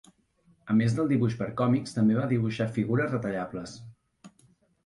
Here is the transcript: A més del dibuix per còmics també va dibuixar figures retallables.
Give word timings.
A 0.73 0.77
més 0.77 0.95
del 0.99 1.11
dibuix 1.11 1.35
per 1.41 1.49
còmics 1.59 1.93
també 1.97 2.17
va 2.21 2.25
dibuixar 2.33 2.69
figures 2.79 3.15
retallables. 3.17 3.77